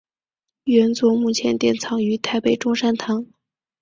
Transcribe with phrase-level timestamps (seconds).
[0.63, 3.27] 原作目前典藏于台北中山堂。